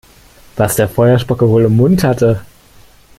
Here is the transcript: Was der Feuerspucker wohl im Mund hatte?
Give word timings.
Was 0.55 0.77
der 0.77 0.89
Feuerspucker 0.89 1.47
wohl 1.47 1.65
im 1.65 1.75
Mund 1.75 2.03
hatte? 2.03 2.41